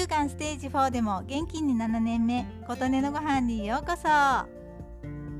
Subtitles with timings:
[0.00, 4.04] 乳がんステージ4でも元気に7年目琴音のご飯にようこそ。
[4.04, 4.48] 昨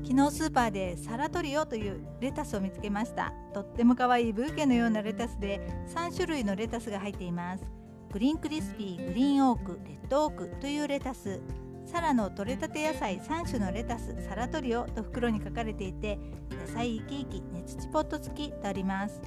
[0.05, 3.33] 日スーパーでサラトリオというレタスを見つけました。
[3.55, 7.65] とっても可愛いブーケのようなレタスで3種類のレタスが入っています。
[8.13, 11.41] グリーンクリスピーグリーンオークレッドオークというレタス。
[11.87, 16.19] サラの取れたて野菜3種のレタスサラトリオと袋に書かれていて
[16.51, 19.23] 野菜生き生き根土ポット付きとあります。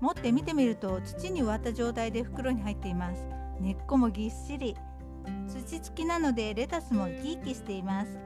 [0.00, 3.39] 持って見てみると土に植わった状態で袋に入っています。
[3.60, 4.76] 根っこもぎっしり。
[5.46, 8.18] 土付きなのでレタスも生き生きしています。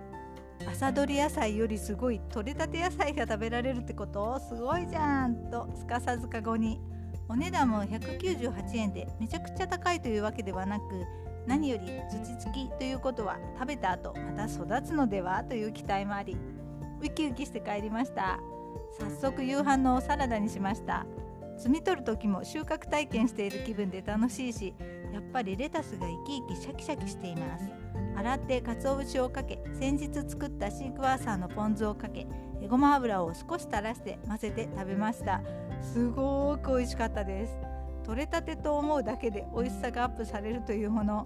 [0.66, 4.40] 朝どり野菜よりすごい取れたて野菜が食べられるってこと？
[4.40, 5.68] すごいじゃんと。
[5.74, 6.80] すかさずかごに。
[7.28, 10.84] お値段も198円でめちゃくちゃ高いというわけではなく
[11.46, 16.36] 何より土付きということは食べた後また育つのではという期待もあり
[17.02, 18.38] ウキウキして帰りました。
[18.98, 21.06] 早速夕飯のサラダにしました。
[21.58, 24.74] 摘み取る時も収穫体験している気分で楽しいし
[25.14, 27.64] やっぱりレタスが生き生きシャキシャキしています。
[28.16, 32.26] 洗って鰹節をかけ先日作ったシークワーサーのポン酢をかけ
[32.60, 35.40] えごま油を少し垂らして混ぜて食べました。
[35.80, 37.56] すごーく美味しかったです。
[38.02, 41.24] 取れたてと思うだけで美味しさがアップされるというもの。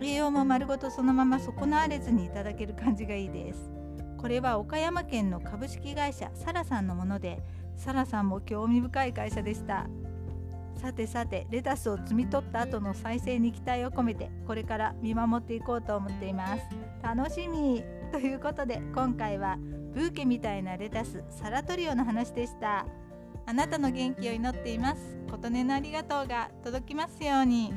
[0.00, 3.70] 栄養も丸ごとそのまま損なわれずにいただける感じがいいです。
[4.16, 7.42] これは岡山県の株式会社サラさんのもので
[7.76, 9.86] サラさんも興味深い会社でした。
[10.78, 16.62] さてさてレタスを摘み取った後の再生に期待を込めてこれから見守っていこうと思っています。
[17.02, 17.82] 楽しみ。
[18.12, 19.58] ということで今回は
[19.92, 22.86] ブーケみたいなレタスサラトリオの話でした。
[23.44, 25.18] あなたの元気を祈っています。
[25.30, 27.74] 琴音のありがとうが届きますように。